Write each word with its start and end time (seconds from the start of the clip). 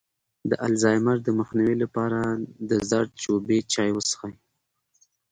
د 0.49 0.51
الزایمر 0.67 1.17
د 1.23 1.27
مخنیوي 1.39 1.75
لپاره 1.83 2.19
د 2.69 2.71
زردچوبې 2.89 3.59
چای 3.73 3.89
وڅښئ 3.93 4.33